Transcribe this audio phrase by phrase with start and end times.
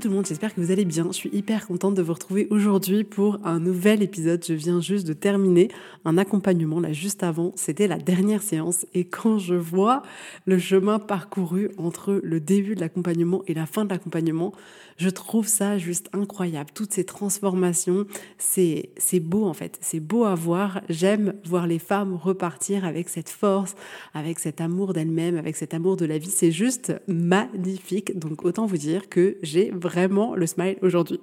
[0.00, 1.06] Tout le monde, j'espère que vous allez bien.
[1.12, 4.44] Je suis hyper contente de vous retrouver aujourd'hui pour un nouvel épisode.
[4.44, 5.68] Je viens juste de terminer
[6.04, 7.52] un accompagnement là juste avant.
[7.54, 10.02] C'était la dernière séance et quand je vois
[10.46, 14.52] le chemin parcouru entre le début de l'accompagnement et la fin de l'accompagnement,
[14.96, 16.70] je trouve ça juste incroyable.
[16.74, 18.06] Toutes ces transformations,
[18.36, 19.78] c'est c'est beau en fait.
[19.80, 20.80] C'est beau à voir.
[20.88, 23.76] J'aime voir les femmes repartir avec cette force,
[24.12, 26.30] avec cet amour d'elles-mêmes, avec cet amour de la vie.
[26.30, 28.18] C'est juste magnifique.
[28.18, 31.20] Donc autant vous dire que j'ai vraiment le smile aujourd'hui.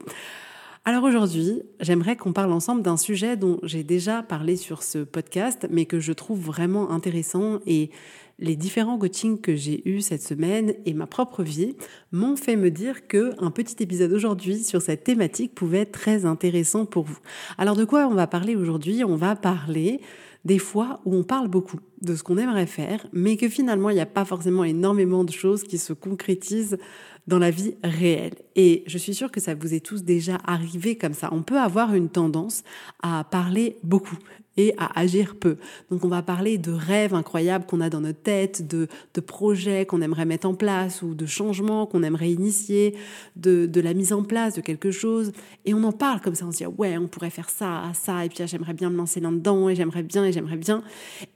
[0.86, 5.68] Alors aujourd'hui, j'aimerais qu'on parle ensemble d'un sujet dont j'ai déjà parlé sur ce podcast,
[5.70, 7.92] mais que je trouve vraiment intéressant et
[8.40, 11.76] les différents coachings que j'ai eus cette semaine et ma propre vie
[12.12, 16.26] m'ont fait me dire que un petit épisode aujourd'hui sur cette thématique pouvait être très
[16.26, 17.20] intéressant pour vous.
[17.60, 19.04] Alors de quoi on va parler aujourd'hui?
[19.04, 20.02] On va parler
[20.46, 23.96] des fois où on parle beaucoup de ce qu'on aimerait faire, mais que finalement il
[23.96, 26.78] n'y a pas forcément énormément de choses qui se concrétisent
[27.28, 28.36] dans la vie réelle.
[28.56, 31.30] Et je suis sûre que ça vous est tous déjà arrivé comme ça.
[31.32, 32.64] On peut avoir une tendance
[33.02, 34.18] à parler beaucoup
[34.58, 35.58] et à agir peu.
[35.90, 39.86] Donc on va parler de rêves incroyables qu'on a dans notre tête, de, de projets
[39.86, 42.96] qu'on aimerait mettre en place ou de changements qu'on aimerait initier,
[43.38, 45.32] de, de la mise en place de quelque chose.
[45.66, 48.26] Et on en parle comme ça, on se dit ouais, on pourrait faire ça, ça,
[48.26, 50.84] et puis ah, j'aimerais bien me lancer là-dedans, et j'aimerais bien, et j'aimerais bien.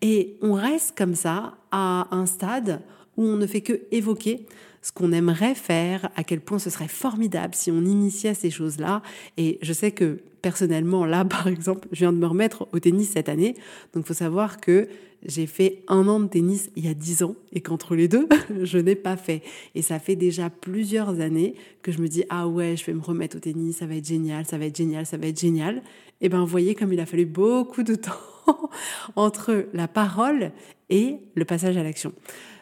[0.02, 2.82] Et on reste comme ça à un stade
[3.18, 4.46] où on ne fait que évoquer
[4.82, 9.02] ce qu'on aimerait faire, à quel point ce serait formidable si on initiait ces choses-là.
[9.36, 13.10] Et je sais que personnellement, là, par exemple, je viens de me remettre au tennis
[13.10, 13.56] cette année.
[13.94, 14.88] Donc, il faut savoir que
[15.26, 18.28] j'ai fait un an de tennis il y a dix ans et qu'entre les deux,
[18.62, 19.42] je n'ai pas fait.
[19.74, 23.02] Et ça fait déjà plusieurs années que je me dis, ah ouais, je vais me
[23.02, 25.82] remettre au tennis, ça va être génial, ça va être génial, ça va être génial.
[26.22, 28.70] Et ben, vous voyez comme il a fallu beaucoup de temps
[29.16, 30.52] entre la parole
[30.92, 32.14] et le passage à l'action.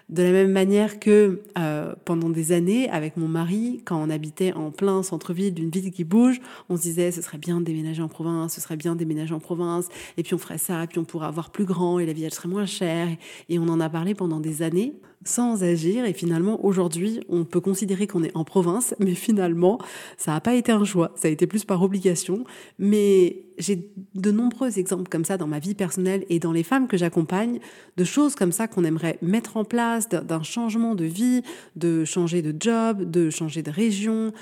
[0.10, 4.54] De la même manière que euh, pendant des années, avec mon mari, quand on habitait
[4.54, 8.02] en plein centre-ville d'une ville qui bouge, on se disait ce serait bien de déménager
[8.02, 9.88] en province, ce serait bien de déménager en province,
[10.18, 12.34] et puis on ferait ça, puis on pourrait avoir plus grand, et la vie elle
[12.34, 13.08] serait moins chère.
[13.50, 14.94] Et on en a parlé pendant des années
[15.26, 16.06] sans agir.
[16.06, 19.80] Et finalement, aujourd'hui, on peut considérer qu'on est en province, mais finalement,
[20.18, 22.44] ça n'a pas été un choix, ça a été plus par obligation.
[22.80, 26.88] Mais j'ai de nombreux exemples comme ça dans ma vie personnelle et dans les femmes
[26.88, 27.60] que j'accompagne,
[27.98, 31.42] de choses comme ça qu'on aimerait mettre en place, d'un changement de vie,
[31.76, 34.34] de changer de job, de changer de région,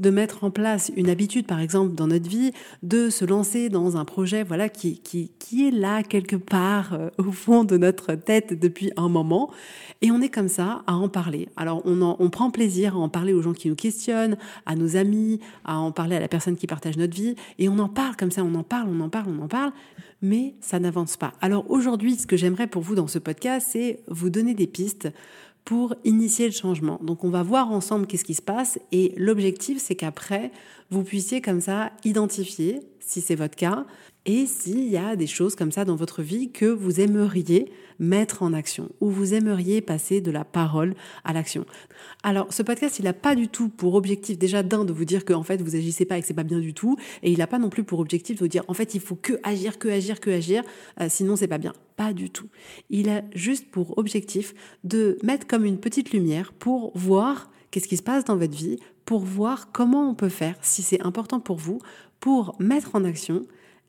[0.00, 3.96] de mettre en place une habitude, par exemple, dans notre vie, de se lancer dans
[3.96, 8.14] un projet, voilà, qui, qui, qui est là quelque part euh, au fond de notre
[8.14, 9.50] tête depuis un moment.
[10.02, 11.48] Et on est comme ça à en parler.
[11.56, 14.36] Alors, on, on prend plaisir à en parler aux gens qui nous questionnent,
[14.66, 17.36] à nos amis, à en parler à la personne qui partage notre vie.
[17.58, 19.72] Et on en parle comme ça, on en parle, on en parle, on en parle,
[20.24, 21.34] mais ça n'avance pas.
[21.42, 25.10] Alors aujourd'hui, ce que j'aimerais pour vous dans ce podcast, c'est vous donner des pistes
[25.66, 26.98] pour initier le changement.
[27.02, 30.50] Donc on va voir ensemble qu'est-ce qui se passe et l'objectif c'est qu'après
[30.90, 33.86] vous puissiez comme ça identifier si c'est votre cas
[34.26, 38.42] et s'il y a des choses comme ça dans votre vie que vous aimeriez mettre
[38.42, 40.94] en action ou vous aimeriez passer de la parole
[41.24, 41.64] à l'action.
[42.22, 45.24] Alors, ce podcast, il n'a pas du tout pour objectif déjà d'un de vous dire
[45.24, 47.38] que en fait vous agissez pas et que c'est pas bien du tout, et il
[47.38, 49.78] n'a pas non plus pour objectif de vous dire en fait il faut que agir,
[49.78, 50.62] que agir, que agir,
[51.00, 51.72] euh, sinon c'est pas bien.
[51.96, 52.48] Pas du tout.
[52.90, 57.96] Il a juste pour objectif de mettre comme une petite lumière pour voir qu'est-ce qui
[57.96, 61.56] se passe dans votre vie, pour voir comment on peut faire, si c'est important pour
[61.56, 61.78] vous,
[62.18, 63.44] pour mettre en action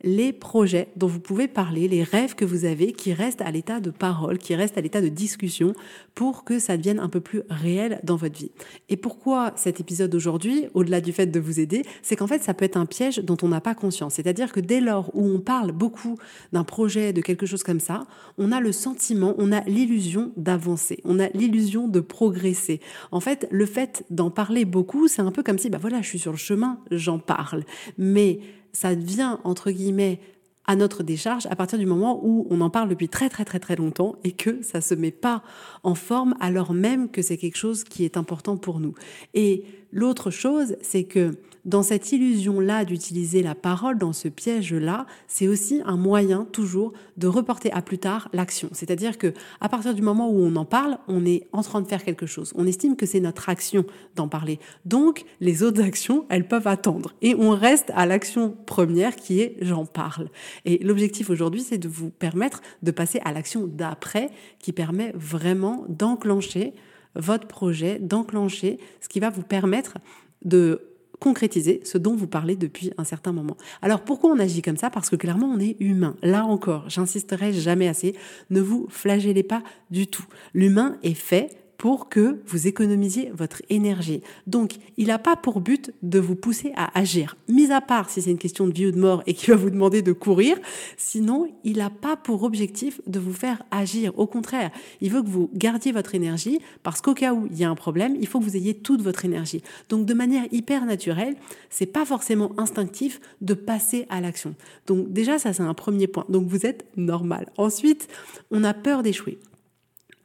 [0.06, 3.80] les projets dont vous pouvez parler, les rêves que vous avez qui restent à l'état
[3.80, 5.74] de parole, qui restent à l'état de discussion
[6.14, 8.52] pour que ça devienne un peu plus réel dans votre vie.
[8.88, 12.54] Et pourquoi cet épisode aujourd'hui, au-delà du fait de vous aider, c'est qu'en fait ça
[12.54, 14.14] peut être un piège dont on n'a pas conscience.
[14.14, 16.18] C'est-à-dire que dès lors où on parle beaucoup
[16.54, 18.06] d'un projet, de quelque chose comme ça,
[18.38, 22.80] on a le sentiment, on a l'illusion d'avancer, on a l'illusion de progresser.
[23.12, 26.08] En fait, le fait d'en parler beaucoup, c'est un peu comme si, bah voilà, je
[26.08, 27.64] suis sur le chemin, j'en parle.
[27.98, 28.40] Mais
[28.76, 30.20] ça devient, entre guillemets,
[30.68, 33.60] à notre décharge à partir du moment où on en parle depuis très très très
[33.60, 35.44] très longtemps et que ça se met pas
[35.84, 38.96] en forme alors même que c'est quelque chose qui est important pour nous.
[39.34, 39.64] Et
[39.96, 41.32] l'autre chose, c'est que
[41.64, 47.26] dans cette illusion-là d'utiliser la parole, dans ce piège-là, c'est aussi un moyen toujours de
[47.26, 48.70] reporter à plus tard l'action.
[48.72, 51.88] C'est-à-dire que à partir du moment où on en parle, on est en train de
[51.88, 52.54] faire quelque chose.
[52.56, 53.84] On estime que c'est notre action
[54.16, 54.60] d'en parler.
[54.86, 57.14] Donc, les autres actions, elles peuvent attendre.
[57.24, 60.30] Et on reste à l'action première qui est j'en parle.
[60.66, 65.86] Et l'objectif aujourd'hui, c'est de vous permettre de passer à l'action d'après qui permet vraiment
[65.90, 66.74] d'enclencher
[67.16, 69.98] votre projet, d'enclencher ce qui va vous permettre
[70.44, 70.82] de
[71.20, 73.58] concrétiser ce dont vous parlez depuis un certain moment.
[73.82, 74.90] Alors pourquoi on agit comme ça?
[74.90, 76.16] Parce que clairement on est humain.
[76.22, 78.16] Là encore, j'insisterai jamais assez,
[78.50, 80.26] ne vous flagellez pas du tout.
[80.54, 84.22] L'humain est fait pour que vous économisiez votre énergie.
[84.48, 88.22] Donc, il n'a pas pour but de vous pousser à agir, mis à part si
[88.22, 90.58] c'est une question de vie ou de mort et qu'il va vous demander de courir.
[90.98, 94.18] Sinon, il n'a pas pour objectif de vous faire agir.
[94.18, 97.64] Au contraire, il veut que vous gardiez votre énergie parce qu'au cas où il y
[97.64, 99.62] a un problème, il faut que vous ayez toute votre énergie.
[99.90, 101.36] Donc, de manière hyper naturelle,
[101.70, 104.56] c'est pas forcément instinctif de passer à l'action.
[104.88, 106.26] Donc, déjà, ça, c'est un premier point.
[106.30, 107.50] Donc, vous êtes normal.
[107.58, 108.08] Ensuite,
[108.52, 109.40] on a peur d'échouer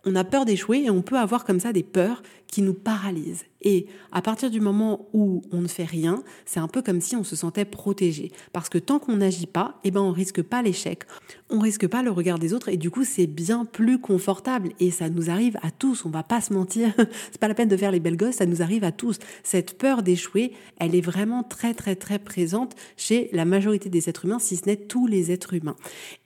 [0.05, 3.45] on a peur d'échouer et on peut avoir comme ça des peurs qui nous paralysent.
[3.63, 7.15] Et à partir du moment où on ne fait rien, c'est un peu comme si
[7.15, 8.33] on se sentait protégé.
[8.53, 11.05] Parce que tant qu'on n'agit pas, eh ben on risque pas l'échec,
[11.49, 14.71] on risque pas le regard des autres et du coup c'est bien plus confortable.
[14.81, 16.93] Et ça nous arrive à tous, on va pas se mentir,
[17.31, 19.19] c'est pas la peine de faire les belles gosses, ça nous arrive à tous.
[19.45, 24.25] Cette peur d'échouer, elle est vraiment très très très présente chez la majorité des êtres
[24.25, 25.77] humains, si ce n'est tous les êtres humains.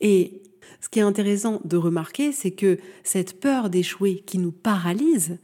[0.01, 0.41] Et
[0.85, 5.39] ce qui est intéressant de remarquer, c'est que cette peur d'échouer qui nous paralyse,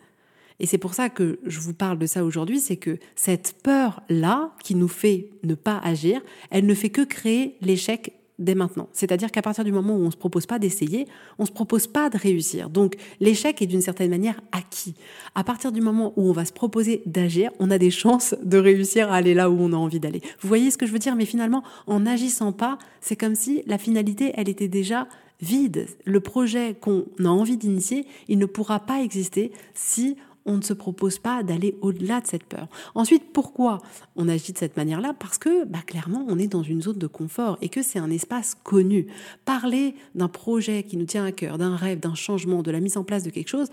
[0.58, 4.52] et c'est pour ça que je vous parle de ça aujourd'hui, c'est que cette peur-là
[4.62, 6.20] qui nous fait ne pas agir,
[6.50, 8.90] elle ne fait que créer l'échec dès maintenant.
[8.92, 11.06] C'est-à-dire qu'à partir du moment où on ne se propose pas d'essayer,
[11.38, 12.68] on ne se propose pas de réussir.
[12.68, 14.94] Donc l'échec est d'une certaine manière acquis.
[15.34, 18.58] À partir du moment où on va se proposer d'agir, on a des chances de
[18.58, 20.20] réussir à aller là où on a envie d'aller.
[20.40, 21.16] Vous voyez ce que je veux dire?
[21.16, 25.08] Mais finalement, en n'agissant pas, c'est comme si la finalité, elle était déjà
[25.42, 25.86] vide.
[26.04, 30.16] Le projet qu'on a envie d'initier, il ne pourra pas exister si
[30.46, 32.68] on ne se propose pas d'aller au-delà de cette peur.
[32.94, 33.78] Ensuite, pourquoi
[34.16, 35.14] on agit de cette manière-là?
[35.18, 38.10] Parce que bah, clairement, on est dans une zone de confort et que c'est un
[38.10, 39.06] espace connu.
[39.44, 42.96] Parler d'un projet qui nous tient à cœur, d'un rêve, d'un changement, de la mise
[42.96, 43.68] en place de quelque chose,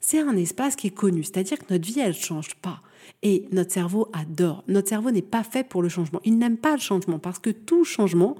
[0.00, 1.24] c'est un espace qui est connu.
[1.24, 2.80] C'est-à-dire que notre vie, elle ne change pas.
[3.22, 4.62] Et notre cerveau adore.
[4.68, 6.20] Notre cerveau n'est pas fait pour le changement.
[6.24, 8.36] Il n'aime pas le changement parce que tout changement,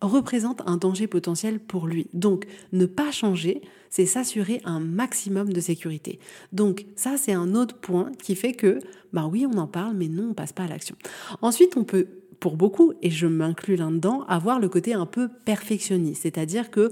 [0.00, 2.08] représente un danger potentiel pour lui.
[2.12, 6.18] Donc, ne pas changer, c'est s'assurer un maximum de sécurité.
[6.52, 8.78] Donc, ça, c'est un autre point qui fait que,
[9.12, 10.96] bah oui, on en parle, mais non, on passe pas à l'action.
[11.40, 12.06] Ensuite, on peut
[12.40, 16.88] pour beaucoup, et je m'inclus là-dedans, avoir le côté un peu perfectionniste, c'est-à-dire que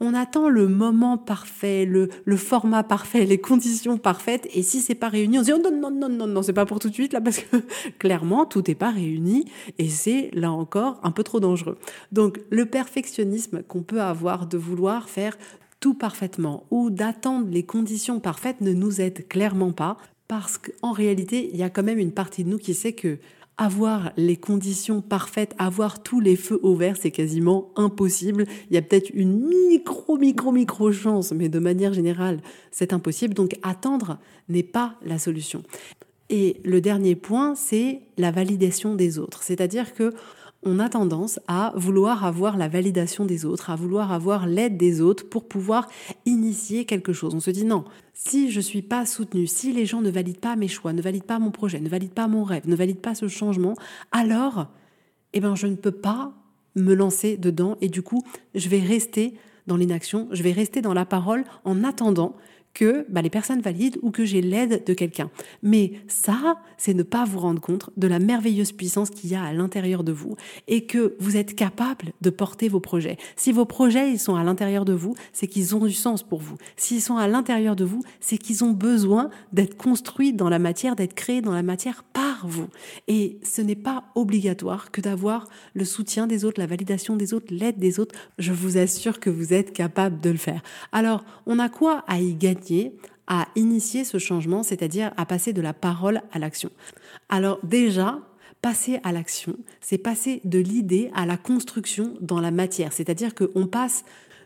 [0.00, 5.08] on attend le moment parfait, le, format parfait, les conditions parfaites, et si c'est pas
[5.08, 6.94] réuni, on se dit oh non non non non non, c'est pas pour tout de
[6.94, 7.56] suite là parce que
[7.98, 9.44] clairement tout n'est pas réuni
[9.78, 11.78] et c'est là encore un peu trop dangereux.
[12.12, 15.36] Donc le perfectionnisme qu'on peut avoir de vouloir faire
[15.80, 19.96] tout parfaitement ou d'attendre les conditions parfaites ne nous aide clairement pas
[20.28, 23.18] parce qu'en réalité, il y a quand même une partie de nous qui sait que
[23.56, 28.46] avoir les conditions parfaites, avoir tous les feux au vert, c'est quasiment impossible.
[28.70, 33.34] Il y a peut-être une micro, micro, micro chance, mais de manière générale, c'est impossible.
[33.34, 34.18] Donc attendre
[34.48, 35.62] n'est pas la solution.
[36.30, 39.42] Et le dernier point, c'est la validation des autres.
[39.42, 40.12] C'est-à-dire que
[40.64, 45.00] on a tendance à vouloir avoir la validation des autres, à vouloir avoir l'aide des
[45.00, 45.88] autres pour pouvoir
[46.26, 47.34] initier quelque chose.
[47.34, 50.40] On se dit non, si je ne suis pas soutenue, si les gens ne valident
[50.40, 53.00] pas mes choix, ne valident pas mon projet, ne valident pas mon rêve, ne valident
[53.00, 53.74] pas ce changement,
[54.12, 54.68] alors
[55.32, 56.32] eh ben, je ne peux pas
[56.76, 58.22] me lancer dedans et du coup,
[58.54, 59.34] je vais rester
[59.66, 62.36] dans l'inaction, je vais rester dans la parole en attendant
[62.74, 65.30] que bah, les personnes valident ou que j'ai l'aide de quelqu'un.
[65.62, 69.42] Mais ça, c'est ne pas vous rendre compte de la merveilleuse puissance qu'il y a
[69.42, 70.36] à l'intérieur de vous
[70.68, 73.16] et que vous êtes capable de porter vos projets.
[73.36, 76.40] Si vos projets ils sont à l'intérieur de vous, c'est qu'ils ont du sens pour
[76.40, 76.56] vous.
[76.76, 80.96] S'ils sont à l'intérieur de vous, c'est qu'ils ont besoin d'être construits dans la matière,
[80.96, 82.68] d'être créés dans la matière par vous.
[83.08, 87.46] Et ce n'est pas obligatoire que d'avoir le soutien des autres, la validation des autres,
[87.50, 88.14] l'aide des autres.
[88.38, 90.62] Je vous assure que vous êtes capable de le faire.
[90.92, 92.94] Alors, on a quoi à y gagner
[93.26, 96.70] à initier ce changement, c'est-à-dire à passer de la parole à l'action?
[97.28, 98.20] Alors déjà,
[98.60, 103.66] passer à l'action, c'est passer de l'idée à la construction dans la matière, c'est-à-dire qu'on
[103.66, 104.04] passe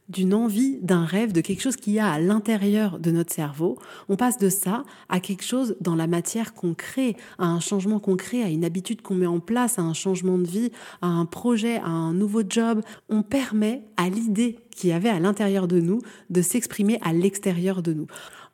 [0.09, 3.79] d'une envie, d'un rêve, de quelque chose qu'il y a à l'intérieur de notre cerveau.
[4.09, 8.00] On passe de ça à quelque chose dans la matière qu'on crée, à un changement
[8.00, 10.73] concret, à une habitude qu'on met en place, à un changement de vie,
[11.03, 12.83] à un projet, à un nouveau job.
[13.09, 16.00] On permet à l'idée qui y avait à l'intérieur de nous
[16.31, 18.07] de s'exprimer à l'extérieur de nous.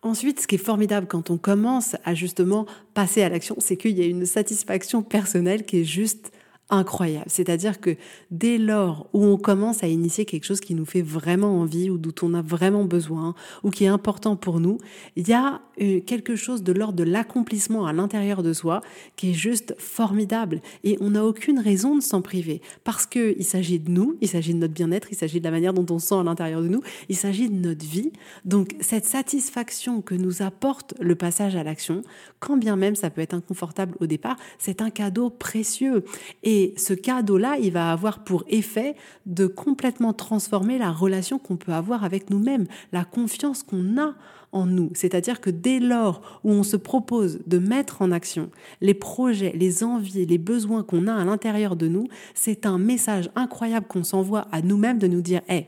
[0.03, 3.99] Ensuite, ce qui est formidable quand on commence à justement passer à l'action, c'est qu'il
[3.99, 6.31] y a une satisfaction personnelle qui est juste
[6.71, 7.27] incroyable.
[7.29, 7.97] C'est-à-dire que
[8.31, 11.99] dès lors où on commence à initier quelque chose qui nous fait vraiment envie ou
[11.99, 14.79] dont on a vraiment besoin ou qui est important pour nous,
[15.17, 18.81] il y a euh, quelque chose de l'ordre de l'accomplissement à l'intérieur de soi
[19.17, 23.45] qui est juste formidable et on n'a aucune raison de s'en priver parce que il
[23.45, 25.99] s'agit de nous, il s'agit de notre bien-être, il s'agit de la manière dont on
[25.99, 26.81] se sent à l'intérieur de nous,
[27.11, 28.13] il s'agit de notre vie.
[28.47, 32.03] Donc cette satisfaction que nous apporte le passage à l'action,
[32.41, 36.05] quand bien même ça peut être inconfortable au départ, c'est un cadeau précieux
[36.43, 38.95] et et ce cadeau-là, il va avoir pour effet
[39.27, 44.15] de complètement transformer la relation qu'on peut avoir avec nous-mêmes, la confiance qu'on a
[44.53, 44.93] en nous.
[44.95, 49.83] C'est-à-dire que dès lors où on se propose de mettre en action les projets, les
[49.83, 54.47] envies, les besoins qu'on a à l'intérieur de nous, c'est un message incroyable qu'on s'envoie
[54.53, 55.67] à nous-mêmes de nous dire, hé,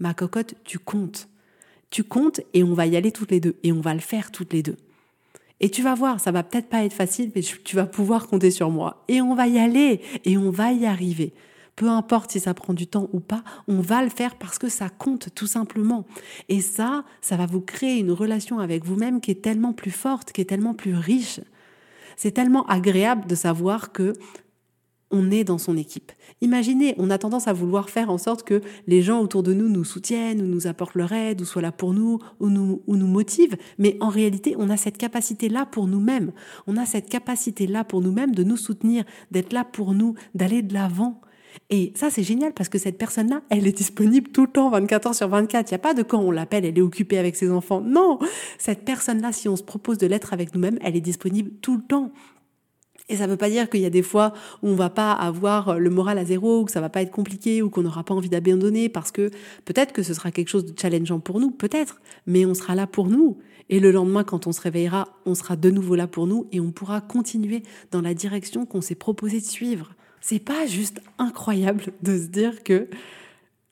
[0.00, 1.30] ma cocotte, tu comptes.
[1.88, 4.30] Tu comptes et on va y aller toutes les deux et on va le faire
[4.30, 4.76] toutes les deux.
[5.60, 8.50] Et tu vas voir, ça va peut-être pas être facile, mais tu vas pouvoir compter
[8.50, 9.04] sur moi.
[9.08, 11.32] Et on va y aller, et on va y arriver.
[11.76, 14.68] Peu importe si ça prend du temps ou pas, on va le faire parce que
[14.68, 16.06] ça compte tout simplement.
[16.48, 20.32] Et ça, ça va vous créer une relation avec vous-même qui est tellement plus forte,
[20.32, 21.40] qui est tellement plus riche.
[22.16, 24.14] C'est tellement agréable de savoir que
[25.10, 26.12] on est dans son équipe.
[26.40, 29.68] Imaginez, on a tendance à vouloir faire en sorte que les gens autour de nous
[29.68, 32.96] nous soutiennent, ou nous apportent leur aide, ou soient là pour nous, ou nous, ou
[32.96, 36.32] nous motivent, mais en réalité, on a cette capacité-là pour nous-mêmes.
[36.66, 40.74] On a cette capacité-là pour nous-mêmes de nous soutenir, d'être là pour nous, d'aller de
[40.74, 41.20] l'avant.
[41.70, 45.06] Et ça, c'est génial parce que cette personne-là, elle est disponible tout le temps, 24
[45.08, 45.70] heures sur 24.
[45.70, 47.80] Il n'y a pas de quand on l'appelle, elle est occupée avec ses enfants.
[47.80, 48.18] Non,
[48.58, 51.82] cette personne-là, si on se propose de l'être avec nous-mêmes, elle est disponible tout le
[51.82, 52.12] temps.
[53.08, 54.32] Et ça ne veut pas dire qu'il y a des fois
[54.62, 57.12] où on va pas avoir le moral à zéro, ou que ça va pas être
[57.12, 59.30] compliqué, ou qu'on n'aura pas envie d'abandonner, parce que
[59.64, 62.86] peut-être que ce sera quelque chose de challengeant pour nous, peut-être, mais on sera là
[62.86, 63.38] pour nous.
[63.68, 66.60] Et le lendemain, quand on se réveillera, on sera de nouveau là pour nous et
[66.60, 69.94] on pourra continuer dans la direction qu'on s'est proposé de suivre.
[70.20, 72.88] C'est pas juste incroyable de se dire que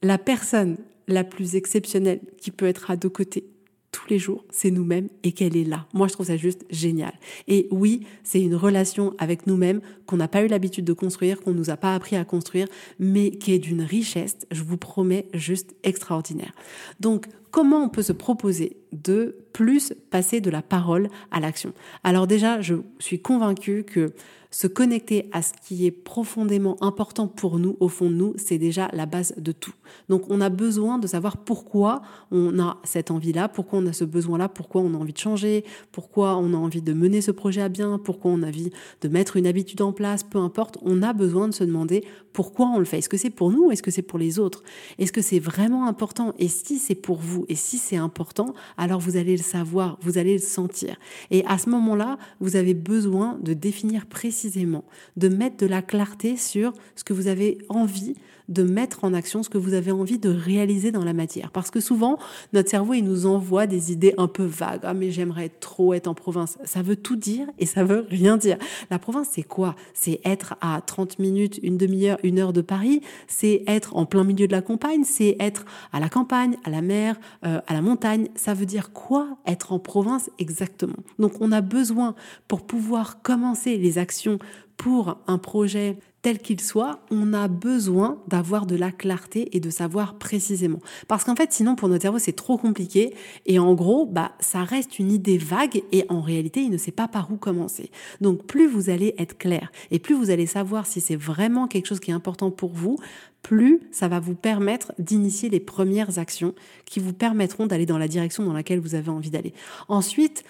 [0.02, 0.76] la personne
[1.06, 3.53] la plus exceptionnelle qui peut être à deux côtés
[3.94, 5.86] tous les jours, c'est nous-mêmes et qu'elle est là.
[5.94, 7.12] Moi, je trouve ça juste génial.
[7.46, 11.52] Et oui, c'est une relation avec nous-mêmes qu'on n'a pas eu l'habitude de construire, qu'on
[11.52, 12.66] nous a pas appris à construire,
[12.98, 16.52] mais qui est d'une richesse, je vous promets, juste extraordinaire.
[16.98, 21.72] Donc, comment on peut se proposer de plus passer de la parole à l'action
[22.02, 24.12] Alors déjà, je suis convaincue que
[24.54, 28.56] se connecter à ce qui est profondément important pour nous, au fond de nous, c'est
[28.56, 29.72] déjà la base de tout.
[30.08, 34.04] Donc on a besoin de savoir pourquoi on a cette envie-là, pourquoi on a ce
[34.04, 37.62] besoin-là, pourquoi on a envie de changer, pourquoi on a envie de mener ce projet
[37.62, 38.70] à bien, pourquoi on a envie
[39.00, 42.66] de mettre une habitude en place, peu importe, on a besoin de se demander pourquoi
[42.66, 42.98] on le fait.
[42.98, 44.62] Est-ce que c'est pour nous ou est-ce que c'est pour les autres?
[44.98, 46.34] Est-ce que c'est vraiment important?
[46.38, 50.18] Et si c'est pour vous et si c'est important, alors vous allez le savoir, vous
[50.18, 50.96] allez le sentir.
[51.30, 54.84] Et à ce moment-là, vous avez besoin de définir précisément
[55.16, 58.14] de mettre de la clarté sur ce que vous avez envie
[58.48, 61.50] de mettre en action, ce que vous avez envie de réaliser dans la matière.
[61.50, 62.18] Parce que souvent,
[62.52, 64.80] notre cerveau, il nous envoie des idées un peu vagues.
[64.82, 66.58] Ah, mais j'aimerais trop être en province.
[66.64, 68.58] Ça veut tout dire et ça veut rien dire.
[68.90, 69.74] La province, c'est quoi?
[69.94, 73.00] C'est être à 30 minutes, une demi-heure, une heure de Paris.
[73.28, 75.04] C'est être en plein milieu de la campagne.
[75.04, 78.28] C'est être à la campagne, à la mer, euh, à la montagne.
[78.34, 80.94] Ça veut dire quoi être en province exactement?
[81.18, 82.14] Donc, on a besoin
[82.48, 84.38] pour pouvoir commencer les actions
[84.76, 89.68] pour un projet tel qu'il soit, on a besoin d'avoir de la clarté et de
[89.68, 90.80] savoir précisément.
[91.06, 93.14] Parce qu'en fait, sinon, pour notre cerveau, c'est trop compliqué.
[93.44, 96.92] Et en gros, bah, ça reste une idée vague et en réalité, il ne sait
[96.92, 97.90] pas par où commencer.
[98.22, 101.86] Donc, plus vous allez être clair et plus vous allez savoir si c'est vraiment quelque
[101.86, 102.96] chose qui est important pour vous,
[103.42, 106.54] plus ça va vous permettre d'initier les premières actions
[106.86, 109.52] qui vous permettront d'aller dans la direction dans laquelle vous avez envie d'aller.
[109.88, 110.44] Ensuite,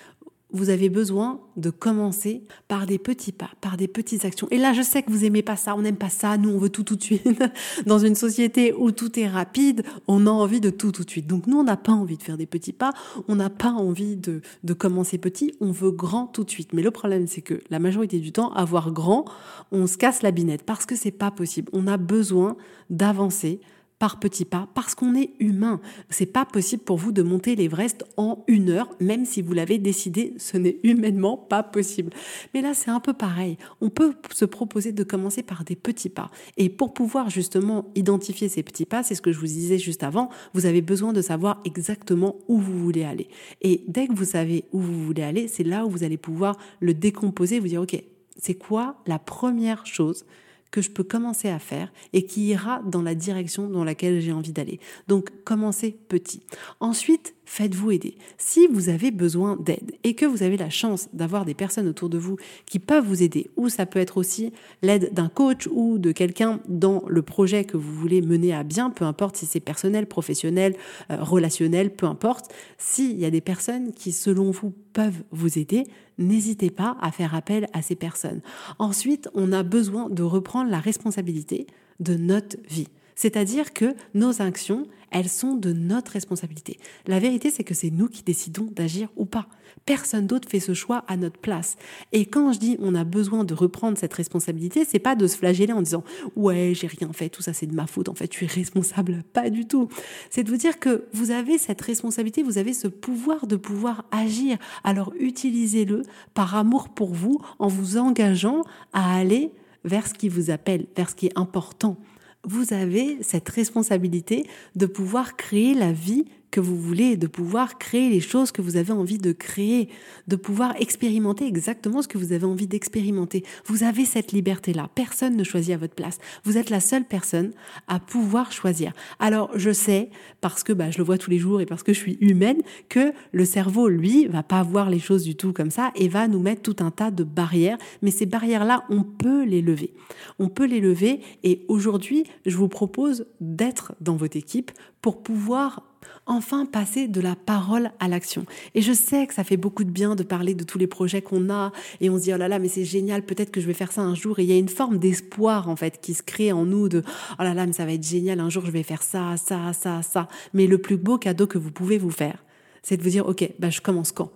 [0.55, 4.49] vous avez besoin de commencer par des petits pas, par des petites actions.
[4.51, 6.59] Et là, je sais que vous aimez pas ça, on n'aime pas ça, nous on
[6.59, 7.27] veut tout tout de suite.
[7.87, 11.27] Dans une société où tout est rapide, on a envie de tout tout de suite.
[11.27, 12.93] Donc nous, on n'a pas envie de faire des petits pas,
[13.29, 16.73] on n'a pas envie de, de commencer petit, on veut grand tout de suite.
[16.73, 19.25] Mais le problème, c'est que la majorité du temps, avoir grand,
[19.73, 21.69] on se casse la binette parce que c'est pas possible.
[21.73, 22.57] On a besoin
[22.91, 23.61] d'avancer
[24.05, 25.81] par petits pas parce qu'on est humain.
[26.11, 29.79] C'est pas possible pour vous de monter l'Everest en une heure, même si vous l'avez
[29.79, 32.11] décidé, ce n'est humainement pas possible.
[32.53, 33.57] Mais là, c'est un peu pareil.
[33.81, 36.31] On peut se proposer de commencer par des petits pas.
[36.59, 40.03] Et pour pouvoir justement identifier ces petits pas, c'est ce que je vous disais juste
[40.03, 43.29] avant, vous avez besoin de savoir exactement où vous voulez aller.
[43.63, 46.59] Et dès que vous savez où vous voulez aller, c'est là où vous allez pouvoir
[46.81, 47.99] le décomposer, vous dire, OK,
[48.37, 50.27] c'est quoi la première chose
[50.75, 54.33] que je peux commencer à faire et qui ira dans la direction dans laquelle j'ai
[54.33, 54.81] envie d'aller.
[55.07, 56.43] Donc, commencez petit.
[56.81, 58.17] Ensuite, faites-vous aider.
[58.39, 62.09] Si vous avez besoin d'aide et que vous avez la chance d'avoir des personnes autour
[62.09, 62.37] de vous
[62.67, 66.61] qui peuvent vous aider, ou ça peut être aussi l'aide d'un coach ou de quelqu'un
[66.69, 70.75] dans le projet que vous voulez mener à bien, peu importe si c'est personnel, professionnel,
[71.11, 75.85] euh, relationnel, peu importe, s'il y a des personnes qui, selon vous, peuvent vous aider,
[76.19, 78.41] n'hésitez pas à faire appel à ces personnes.
[78.79, 81.67] Ensuite, on a besoin de reprendre la responsabilité
[82.01, 82.89] de notre vie.
[83.15, 86.79] C'est-à-dire que nos actions, elles sont de notre responsabilité.
[87.07, 89.47] La vérité, c'est que c'est nous qui décidons d'agir ou pas.
[89.87, 91.77] Personne d'autre fait ce choix à notre place.
[92.13, 95.37] Et quand je dis on a besoin de reprendre cette responsabilité, c'est pas de se
[95.37, 96.03] flageller en disant
[96.35, 99.23] ouais, j'ai rien fait, tout ça c'est de ma faute, en fait, tu es responsable.
[99.33, 99.89] Pas du tout.
[100.31, 104.05] C'est de vous dire que vous avez cette responsabilité, vous avez ce pouvoir de pouvoir
[104.11, 104.59] agir.
[104.83, 106.03] Alors utilisez-le
[106.35, 109.51] par amour pour vous en vous engageant à aller
[109.85, 111.99] vers ce qui vous appelle, vers ce qui est important
[112.47, 116.25] vous avez cette responsabilité de pouvoir créer la vie
[116.55, 119.89] que vous voulez, de pouvoir créer les choses que vous avez envie de créer,
[120.29, 123.43] de pouvoir expérimenter exactement ce que vous avez envie d'expérimenter.
[123.67, 124.89] Vous avez cette liberté-là.
[124.95, 126.19] Personne ne choisit à votre place.
[126.45, 127.51] Vous êtes la seule personne
[127.89, 128.93] à pouvoir choisir.
[129.19, 131.93] Alors, je sais, parce que bah, je le vois tous les jours et parce que
[131.93, 135.73] je suis humaine, que le cerveau, lui, va pas voir les choses du tout comme
[135.73, 137.79] ça et va nous mettre tout un tas de barrières.
[138.01, 139.93] Mais ces barrières-là, on peut les lever.
[140.39, 144.71] On peut les lever et aujourd'hui, je vous propose d'être dans votre équipe
[145.03, 145.83] pour pouvoir
[146.27, 148.47] enfin passer de la parole à l'action.
[148.75, 151.23] Et je sais que ça fait beaucoup de bien de parler de tous les projets
[151.23, 153.67] qu'on a et on se dit oh là là mais c'est génial, peut-être que je
[153.67, 156.15] vais faire ça un jour et il y a une forme d'espoir en fait qui
[156.15, 157.03] se crée en nous de
[157.39, 159.73] oh là là mais ça va être génial, un jour je vais faire ça, ça,
[159.73, 160.29] ça, ça.
[160.53, 162.45] Mais le plus beau cadeau que vous pouvez vous faire,
[162.83, 164.31] c'est de vous dire OK, bah je commence quand?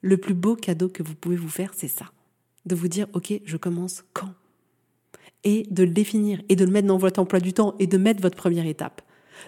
[0.00, 2.06] Le plus beau cadeau que vous pouvez vous faire, c'est ça.
[2.66, 4.34] De vous dire OK, je commence quand?
[5.44, 7.98] Et de le définir et de le mettre dans votre emploi du temps et de
[7.98, 9.02] mettre votre première étape.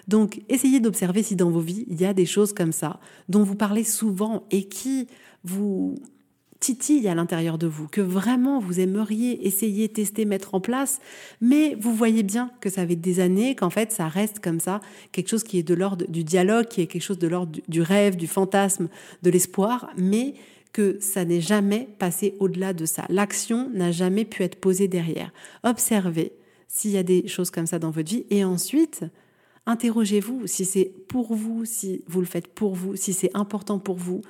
[0.07, 3.43] Donc, essayez d'observer si dans vos vies, il y a des choses comme ça, dont
[3.43, 5.07] vous parlez souvent et qui
[5.43, 5.95] vous
[6.59, 10.99] titillent à l'intérieur de vous, que vraiment vous aimeriez essayer, tester, mettre en place,
[11.41, 14.81] mais vous voyez bien que ça fait des années, qu'en fait ça reste comme ça,
[15.11, 17.81] quelque chose qui est de l'ordre du dialogue, qui est quelque chose de l'ordre du
[17.81, 18.89] rêve, du fantasme,
[19.21, 20.33] de l'espoir, mais
[20.73, 23.05] que ça n'est jamais passé au-delà de ça.
[23.09, 25.31] L'action n'a jamais pu être posée derrière.
[25.63, 26.33] Observez
[26.67, 29.03] s'il y a des choses comme ça dans votre vie et ensuite,
[29.67, 33.97] Interrogez-vous si c'est pour vous, si vous le faites pour vous, si c'est important pour
[33.97, 34.21] vous.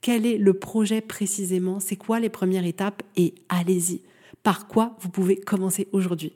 [0.00, 1.80] Quel est le projet précisément?
[1.80, 3.02] C'est quoi les premières étapes?
[3.14, 4.00] Et allez-y.
[4.42, 6.32] Par quoi vous pouvez commencer aujourd'hui?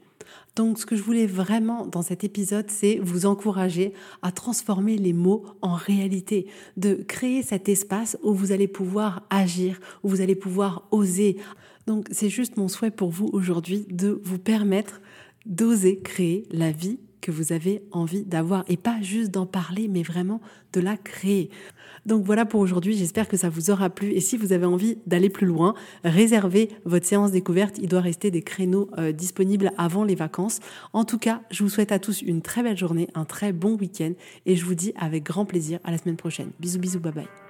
[0.56, 5.14] Donc ce que je voulais vraiment dans cet épisode, c'est vous encourager à transformer les
[5.14, 6.46] mots en réalité,
[6.76, 11.38] de créer cet espace où vous allez pouvoir agir, où vous allez pouvoir oser.
[11.86, 15.00] Donc c'est juste mon souhait pour vous aujourd'hui de vous permettre
[15.46, 20.02] d'oser créer la vie que vous avez envie d'avoir et pas juste d'en parler, mais
[20.02, 20.40] vraiment
[20.72, 21.50] de la créer.
[22.06, 24.98] Donc voilà pour aujourd'hui, j'espère que ça vous aura plu et si vous avez envie
[25.06, 30.04] d'aller plus loin, réservez votre séance découverte, il doit rester des créneaux euh, disponibles avant
[30.04, 30.60] les vacances.
[30.92, 33.76] En tout cas, je vous souhaite à tous une très belle journée, un très bon
[33.76, 34.12] week-end
[34.46, 36.50] et je vous dis avec grand plaisir à la semaine prochaine.
[36.58, 37.49] Bisous bisous, bye bye.